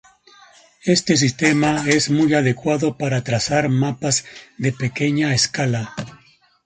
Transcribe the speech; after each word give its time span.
Este 0.85 1.15
sistema 1.15 1.87
es 1.87 2.09
muy 2.09 2.33
adecuado 2.33 2.97
para 2.97 3.23
trazar 3.23 3.69
mapas 3.69 4.25
de 4.57 4.73
pequeña 4.73 5.35
escala. 5.35 5.93